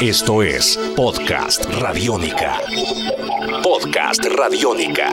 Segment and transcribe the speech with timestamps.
[0.00, 2.60] Esto es Podcast Radiónica.
[3.64, 5.08] Podcast Radiónica.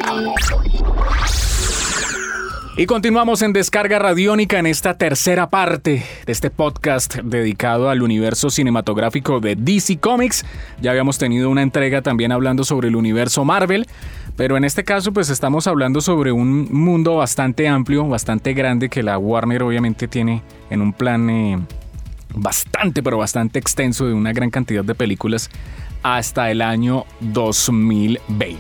[2.77, 8.51] Y continuamos en Descarga Radiónica en esta tercera parte de este podcast dedicado al universo
[8.51, 10.45] cinematográfico de DC Comics.
[10.82, 13.88] Ya habíamos tenido una entrega también hablando sobre el universo Marvel,
[14.36, 19.02] pero en este caso pues estamos hablando sobre un mundo bastante amplio, bastante grande que
[19.02, 21.57] la Warner obviamente tiene en un plan eh,
[22.36, 25.49] bastante, pero bastante extenso de una gran cantidad de películas
[26.04, 28.60] hasta el año 2020.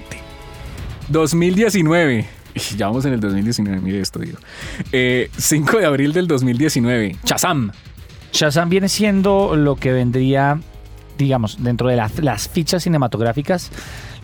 [1.09, 2.25] 2019.
[2.77, 4.37] Ya vamos en el 2019, mire esto, digo.
[4.39, 5.29] 5 eh,
[5.79, 7.17] de abril del 2019.
[7.25, 7.71] Shazam.
[8.31, 10.61] Shazam viene siendo lo que vendría,
[11.17, 13.71] digamos, dentro de las fichas cinematográficas,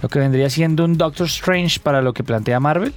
[0.01, 2.93] lo que vendría siendo un Doctor Strange para lo que plantea Marvel.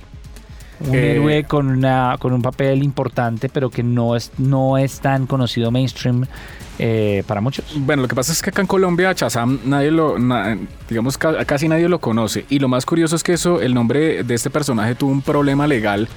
[0.88, 5.01] Un eh, héroe con, una, con un papel importante, pero que no es, no es
[5.01, 6.27] tan conocido mainstream
[6.79, 7.65] eh, para muchos.
[7.77, 10.16] Bueno, lo que pasa es que acá en Colombia Chazam nadie lo,
[10.88, 12.45] digamos, casi nadie lo conoce.
[12.51, 15.66] Y lo más curioso es que eso, el nombre de este personaje tuvo un problema
[15.66, 16.09] legal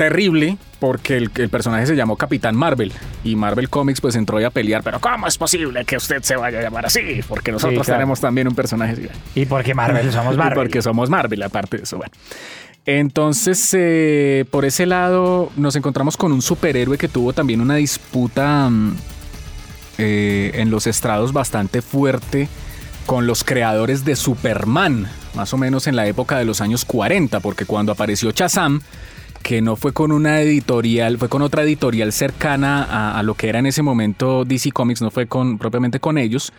[0.00, 2.90] terrible porque el, personaje se llamó Capitán Marvel
[3.22, 6.58] y Marvel Comics pues entró a pelear, pero ¿cómo es posible que usted se vaya
[6.58, 7.20] a llamar así?
[7.28, 9.08] Porque nosotros tenemos también un personaje así.
[9.34, 10.52] Y porque Marvel somos Marvel.
[10.52, 12.12] Y porque somos Marvel, aparte de eso, bueno.
[12.86, 18.68] Entonces, eh, por ese lado, nos encontramos con un superhéroe que tuvo también una disputa
[18.70, 18.96] mm,
[19.98, 22.48] eh, en los estrados bastante fuerte
[23.06, 27.40] con los creadores de Superman, más o menos en la época de los años 40,
[27.40, 28.80] porque cuando apareció Chazam,
[29.42, 33.58] que no fue con una editorial, fue con otra editorial cercana a, lo que era
[33.58, 36.52] en ese momento DC Comics, no fue con, propiamente con ellos,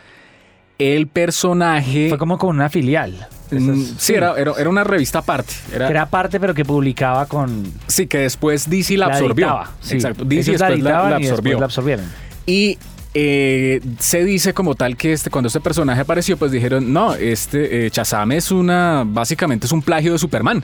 [0.77, 2.09] el personaje...
[2.09, 3.27] Fue como con una filial.
[3.51, 5.53] Mm, sí, Era, era, una revista aparte.
[5.73, 7.71] Era, era aparte, pero que publicaba con.
[7.87, 9.59] Sí, que después DC la, absorbió.
[9.89, 10.23] Exacto.
[10.23, 11.59] DC después la, absorbió.
[11.59, 12.05] la absorbieron.
[12.45, 12.77] Y
[13.13, 17.87] eh, se dice como tal que este, cuando este personaje apareció, pues dijeron, no, este
[17.87, 17.91] eh,
[18.31, 20.63] es una, básicamente es un plagio de Superman.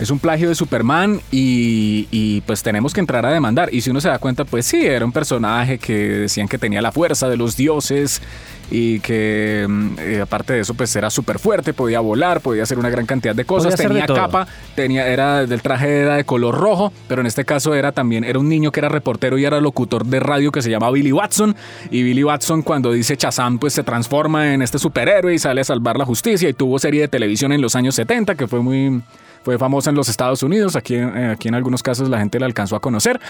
[0.00, 3.68] Es un plagio de Superman y, y, pues tenemos que entrar a demandar.
[3.72, 6.80] Y si uno se da cuenta, pues sí, era un personaje que decían que tenía
[6.80, 8.22] la fuerza de los dioses
[8.70, 12.78] y que mm, eh, aparte de eso pues era súper fuerte, podía volar, podía hacer
[12.78, 16.92] una gran cantidad de cosas, tenía capa, tenía, era del traje era de color rojo,
[17.08, 20.06] pero en este caso era también, era un niño que era reportero y era locutor
[20.06, 21.56] de radio que se llama Billy Watson
[21.90, 25.64] y Billy Watson cuando dice Chazam pues se transforma en este superhéroe y sale a
[25.64, 29.02] salvar la justicia y tuvo serie de televisión en los años 70 que fue muy
[29.42, 32.46] fue famosa en los Estados Unidos, aquí, eh, aquí en algunos casos la gente la
[32.46, 33.20] alcanzó a conocer,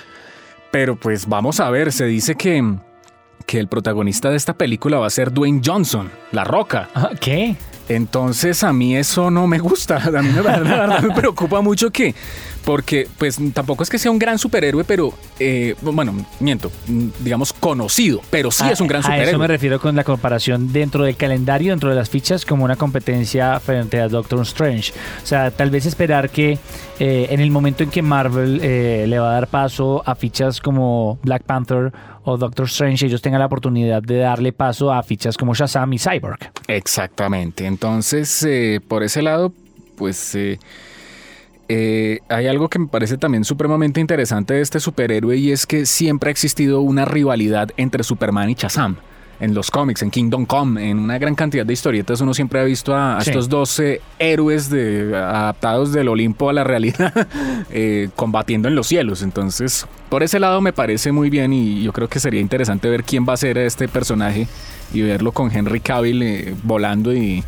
[0.71, 2.63] pero pues vamos a ver, se dice que
[3.47, 6.89] que el protagonista de esta película va a ser Dwayne Johnson, La Roca.
[6.95, 7.57] Ah, ¿Qué?
[7.89, 12.15] Entonces a mí eso no me gusta, a mí la verdad me preocupa mucho que,
[12.65, 16.71] porque pues tampoco es que sea un gran superhéroe, pero eh, bueno, miento,
[17.21, 19.27] digamos conocido, pero sí es un gran superhéroe.
[19.27, 22.65] A eso me refiero con la comparación dentro del calendario, dentro de las fichas, como
[22.65, 24.93] una competencia frente a Doctor Strange.
[25.23, 26.59] O sea, tal vez esperar que
[26.99, 30.61] eh, en el momento en que Marvel eh, le va a dar paso a fichas
[30.61, 31.93] como Black Panther
[32.25, 35.99] o Doctor Strange, ellos tengan la oportunidad de darle paso a fichas como Shazam y
[35.99, 36.39] Cyborg.
[36.69, 37.67] Exactamente.
[37.67, 39.53] Entonces, eh, por ese lado,
[39.97, 40.37] pues
[41.71, 45.67] eh, eh, hay algo que me parece también supremamente interesante de este superhéroe y es
[45.67, 48.97] que siempre ha existido una rivalidad entre Superman y Shazam
[49.39, 52.65] en los cómics, en Kingdom Come, en una gran cantidad de historietas, uno siempre ha
[52.65, 57.27] visto a, estos 12 héroes de, adaptados del Olimpo a la realidad
[58.17, 59.23] combatiendo en los cielos.
[59.23, 63.03] Entonces, por ese lado me parece muy bien y yo creo que sería interesante ver
[63.05, 64.47] quién va a ser este personaje
[64.93, 67.43] y verlo con Henry Cavill volando y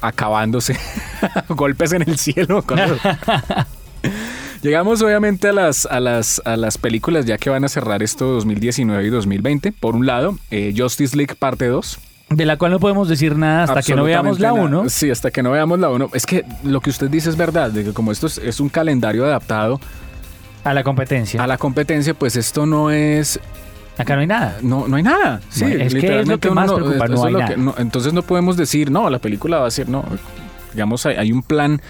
[0.00, 0.76] acabándose
[1.48, 2.64] golpes en el cielo.
[4.62, 8.26] Llegamos obviamente a las, a, las, a las películas ya que van a cerrar esto
[8.26, 9.72] 2019 y 2020.
[9.72, 11.98] Por un lado, eh, Justice League parte 2.
[12.30, 14.88] De la cual no podemos decir nada hasta que no veamos la 1.
[14.88, 16.10] Sí, hasta que no veamos la 1.
[16.12, 19.24] Es que lo que usted dice es verdad, de que como esto es, un calendario
[19.24, 19.80] adaptado
[20.64, 21.42] a la competencia.
[21.42, 23.40] A la competencia, pues esto no es
[23.98, 24.58] Acá no hay nada.
[24.62, 25.40] No, no hay nada.
[25.50, 27.54] Sí, es que es lo que más preocupa, no hay nada.
[27.78, 30.04] entonces no podemos decir, no, la película va a ser, no.
[30.72, 31.80] Digamos, hay, un plan.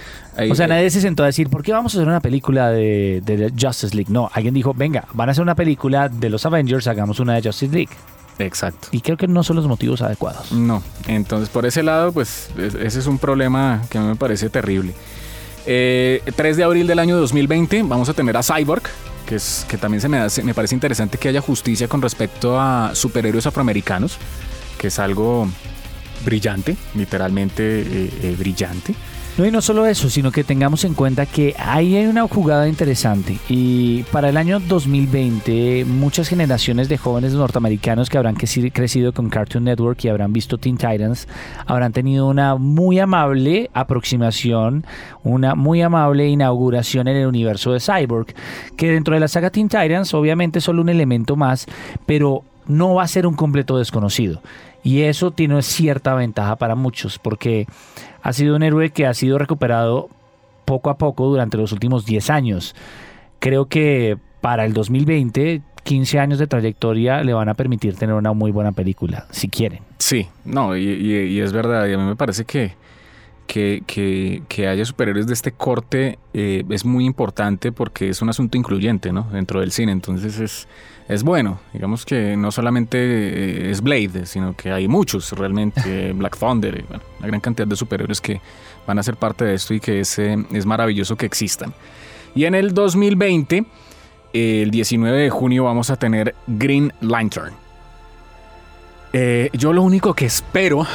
[0.50, 3.20] o sea, nadie se sentó a decir, ¿por qué vamos a hacer una película de,
[3.24, 4.10] de, Justice League?
[4.10, 7.42] No, alguien dijo, venga, van a hacer una película de los Avengers, hagamos una de
[7.42, 7.90] Justice League.
[8.38, 8.88] Exacto.
[8.92, 10.52] Y creo que no son los motivos adecuados.
[10.52, 14.48] No, entonces por ese lado, pues ese es un problema que a mí me parece
[14.48, 14.94] terrible.
[15.64, 18.84] 3 eh, de abril del año 2020 vamos a tener a Cyborg,
[19.28, 22.58] que, es, que también se me, hace, me parece interesante que haya justicia con respecto
[22.58, 24.16] a superhéroes afroamericanos,
[24.78, 25.46] que es algo
[26.24, 28.94] brillante, literalmente eh, eh, brillante.
[29.38, 32.68] No, y no solo eso, sino que tengamos en cuenta que ahí hay una jugada
[32.68, 33.38] interesante.
[33.48, 39.62] Y para el año 2020, muchas generaciones de jóvenes norteamericanos que habrán crecido con Cartoon
[39.62, 41.28] Network y habrán visto Teen Titans,
[41.66, 44.84] habrán tenido una muy amable aproximación,
[45.22, 48.34] una muy amable inauguración en el universo de Cyborg,
[48.76, 51.66] que dentro de la saga Teen Titans obviamente es solo un elemento más,
[52.06, 54.42] pero no va a ser un completo desconocido.
[54.82, 57.66] Y eso tiene cierta ventaja para muchos, porque
[58.22, 60.08] ha sido un héroe que ha sido recuperado
[60.64, 62.74] poco a poco durante los últimos 10 años.
[63.38, 68.32] Creo que para el 2020, 15 años de trayectoria le van a permitir tener una
[68.32, 69.80] muy buena película, si quieren.
[69.98, 72.74] Sí, no, y, es verdad, y a mí me parece que,
[73.48, 73.82] que,
[74.48, 79.10] que, haya superhéroes de este corte eh, es muy importante porque es un asunto incluyente
[79.10, 79.26] ¿no?
[79.32, 80.68] dentro del cine, entonces es
[81.08, 81.58] es bueno.
[81.72, 87.02] Digamos que no solamente eh, es Blade, sino que hay muchos realmente, Black Thunder, bueno,
[87.18, 88.40] una gran cantidad de superhéroes que
[88.86, 91.72] van a ser parte de esto y que es, eh, es maravilloso que existan.
[92.34, 93.64] Y en el 2020,
[94.34, 97.67] el 19 de junio, vamos a tener Green Lantern.
[99.12, 100.86] Eh, yo lo único que espero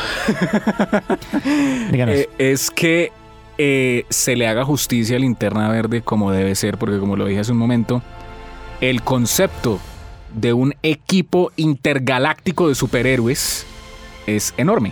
[2.37, 3.11] es que
[3.57, 7.51] se le haga justicia a Linterna Verde como debe ser, porque como lo dije hace
[7.51, 8.01] un momento,
[8.81, 9.79] el concepto
[10.33, 13.65] de un equipo intergaláctico de superhéroes
[14.27, 14.91] es enorme.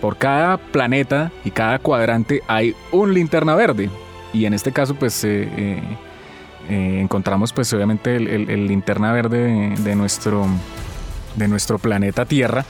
[0.00, 3.88] Por cada planeta y cada cuadrante hay un linterna verde.
[4.32, 5.82] Y en este caso, pues eh, eh,
[6.68, 10.46] eh, encontramos, pues obviamente, el, linterna verde de, nuestro,
[11.36, 12.64] de nuestro planeta Tierra.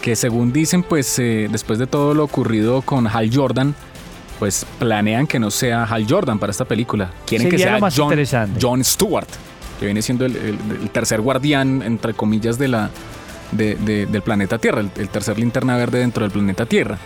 [0.00, 3.74] Que según dicen, pues después de todo lo ocurrido con Hal Jordan,
[4.40, 7.12] pues planean que no sea Hal Jordan para esta película.
[7.24, 8.16] Quieren que sea John,
[8.60, 9.28] John Stewart
[9.82, 10.58] que viene siendo el,
[10.92, 12.88] tercer guardián, entre comillas, de la,
[13.50, 16.98] del planeta Tierra, el, tercer linterna verde dentro del planeta Tierra.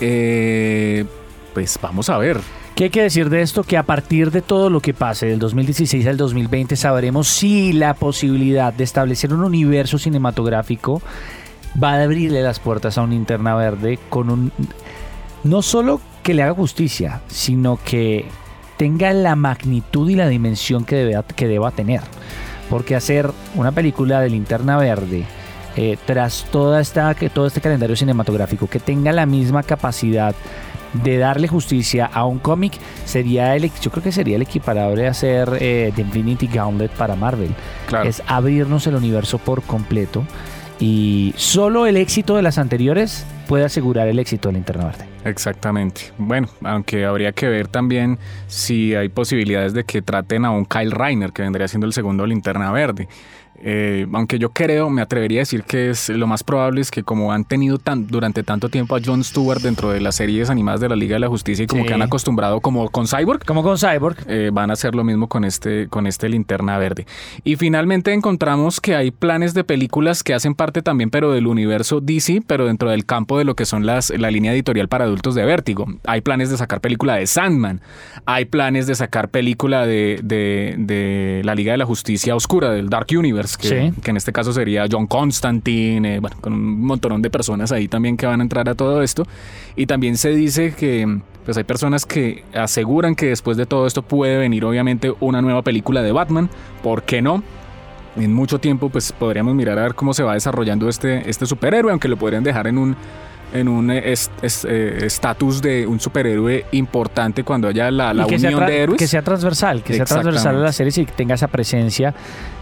[0.00, 1.04] Eh,
[1.52, 2.40] pues vamos a ver.
[2.74, 3.64] ¿Qué hay que decir de esto?
[3.64, 7.92] Que a partir de todo lo que pase del 2016 al 2020 sabremos si la
[7.92, 11.02] posibilidad de establecer un universo cinematográfico
[11.82, 14.52] va a abrirle las puertas a un linterna verde con un...
[15.44, 18.24] No solo que le haga justicia, sino que
[18.78, 22.00] tenga la magnitud y la dimensión que, debe, que deba tener.
[22.70, 25.26] Porque hacer una película de linterna verde
[25.76, 30.34] eh, tras toda esta, todo este calendario cinematográfico que tenga la misma capacidad
[30.92, 32.74] de darle justicia a un cómic
[33.04, 37.16] sería el yo creo que sería el equiparable a hacer eh, The Infinity Gauntlet para
[37.16, 37.54] Marvel
[38.04, 40.24] es abrirnos el universo por completo
[40.78, 45.06] y solo el éxito de las anteriores puede asegurar el éxito de Linterna Verde.
[45.24, 46.12] Exactamente.
[46.18, 48.18] Bueno, aunque habría que ver también
[48.48, 52.26] si hay posibilidades de que traten a un Kyle Reiner, que vendría siendo el segundo
[52.26, 53.08] Linterna Verde.
[53.64, 57.04] Eh, aunque yo creo, me atrevería a decir que es lo más probable es que
[57.04, 60.80] como han tenido tan, durante tanto tiempo a Jon Stewart dentro de las series animadas
[60.80, 63.44] de la Liga de la Justicia y como que han acostumbrado como con Cyborg.
[63.44, 64.16] Como con Cyborg.
[64.26, 67.06] Eh, van a hacer lo mismo con este, con este linterna verde.
[67.44, 72.00] Y finalmente encontramos que hay planes de películas que hacen parte también pero del universo
[72.00, 75.34] DC, pero dentro del campo de lo que son las, la línea editorial para adultos
[75.34, 75.86] de Vértigo.
[76.04, 77.80] Hay planes de sacar película de Sandman.
[78.26, 82.88] Hay planes de sacar película de, de, de la Liga de la Justicia Oscura, del
[82.88, 87.30] Dark Universe que, en este caso sería John Constantine, eh, bueno, con un montón de
[87.30, 89.26] personas ahí también que van a entrar a todo esto.
[89.76, 94.02] Y también se dice que pues hay personas que aseguran que después de todo esto
[94.02, 96.48] puede venir obviamente una nueva película de Batman,
[96.82, 97.42] ¿por qué no?
[98.16, 101.90] En mucho tiempo pues podríamos mirar a ver cómo se va desarrollando este, este superhéroe,
[101.90, 102.96] aunque lo podrían dejar en un
[103.52, 104.14] en un eh,
[105.02, 108.98] estatus de un superhéroe importante cuando haya la, la unión de héroes.
[108.98, 112.14] Que sea transversal, que sea transversal a la serie y que tenga esa presencia,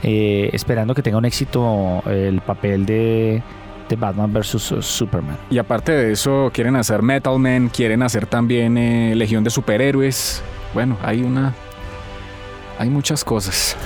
[0.03, 3.43] eh, esperando que tenga un éxito el papel de,
[3.89, 5.37] de Batman versus Superman.
[5.51, 10.43] Y aparte de eso, quieren hacer Metal Man, quieren hacer también eh, Legión de Superhéroes.
[10.75, 11.53] Bueno, hay una
[12.81, 13.77] hay muchas cosas.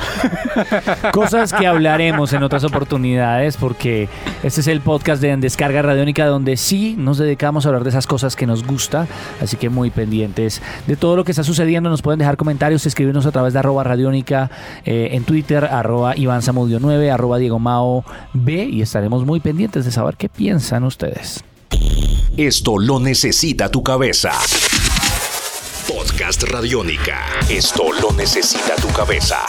[1.12, 4.08] Cosas que hablaremos en otras oportunidades porque
[4.44, 8.06] este es el podcast de Descarga Radiónica donde sí nos dedicamos a hablar de esas
[8.06, 9.08] cosas que nos gusta.
[9.42, 11.90] Así que muy pendientes de todo lo que está sucediendo.
[11.90, 14.48] Nos pueden dejar comentarios, escribirnos a través de arroba radiónica
[14.84, 19.90] eh, en Twitter, arroba Iván 9, arroba Diego Mao B y estaremos muy pendientes de
[19.90, 21.42] saber qué piensan ustedes.
[22.36, 24.30] Esto lo necesita tu cabeza.
[25.86, 27.40] Podcast Radiónica.
[27.48, 29.44] Esto lo necesita tu cabeza.